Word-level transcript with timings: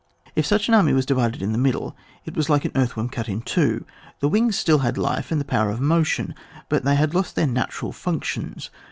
If 0.35 0.47
such 0.47 0.67
an 0.67 0.73
army 0.73 0.93
was 0.93 1.05
divided 1.05 1.43
in 1.43 1.51
the 1.51 1.59
middle, 1.59 1.95
it 2.25 2.35
was 2.35 2.49
like 2.49 2.63
SA 2.63 2.69
earthworm 2.73 3.07
cut 3.09 3.29
in 3.29 3.43
two: 3.43 3.85
the 4.19 4.27
wings 4.29 4.55
had 4.55 4.59
still 4.59 4.93
life 4.95 5.31
and 5.31 5.39
the 5.39 5.45
power 5.45 5.69
of 5.69 5.79
motion, 5.79 6.33
but 6.69 6.83
they 6.83 6.95
had 6.95 7.13
lost 7.13 7.35
their 7.35 7.45
natural 7.45 7.91
functions. 7.91 8.71